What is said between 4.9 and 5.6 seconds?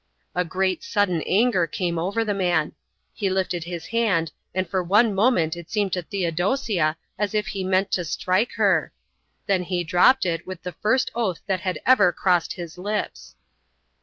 moment